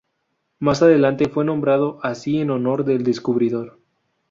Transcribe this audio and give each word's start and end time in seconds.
Más 0.57 0.81
adelante 0.81 1.29
fue 1.29 1.45
nombrado 1.45 1.99
así 2.01 2.39
en 2.39 2.49
honor 2.49 2.85
del 2.85 3.03
descubridor. 3.03 3.77